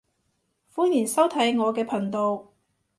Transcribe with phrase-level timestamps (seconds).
[0.73, 2.47] 歡迎收睇我嘅頻道